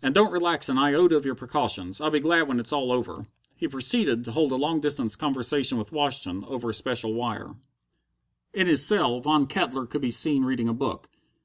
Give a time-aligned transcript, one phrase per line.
[0.00, 2.00] And don't relax an iota of your precautions.
[2.00, 3.26] I'll be glad when it's all over."
[3.56, 7.56] He proceeded to hold a long distance conversation with Washington over a special wire.
[8.52, 11.08] In his cell, Von Kettler could be seen reading a book.